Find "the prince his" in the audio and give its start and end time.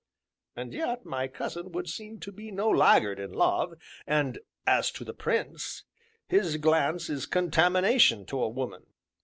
5.05-6.57